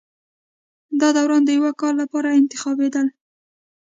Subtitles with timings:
[0.99, 3.07] دا داوران د یوه کال لپاره انتخابېدل